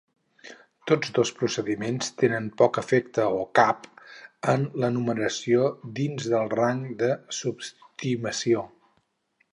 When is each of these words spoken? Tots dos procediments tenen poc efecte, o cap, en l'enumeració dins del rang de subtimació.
Tots 0.91 1.11
dos 1.17 1.31
procediments 1.41 2.09
tenen 2.21 2.47
poc 2.61 2.79
efecte, 2.83 3.27
o 3.41 3.45
cap, 3.61 3.85
en 4.55 4.65
l'enumeració 4.85 5.69
dins 6.01 6.31
del 6.37 6.53
rang 6.57 6.83
de 7.03 7.13
subtimació. 7.43 8.69